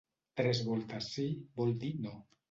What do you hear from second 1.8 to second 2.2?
dir no.